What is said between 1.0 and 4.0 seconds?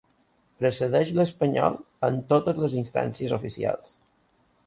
l'Espanyol en totes les instàncies oficials.